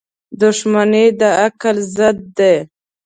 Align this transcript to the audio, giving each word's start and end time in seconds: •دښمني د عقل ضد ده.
•دښمني 0.41 1.05
د 1.19 1.21
عقل 1.43 1.77
ضد 1.95 2.17
ده. 2.37 2.53